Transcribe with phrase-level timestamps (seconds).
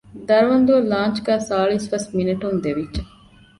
[0.27, 3.01] ދަރަވަންދުއަށް ލާންޗުގައި ސާޅީސް ފަސް މިނެޓުން ދެވިއްޖެ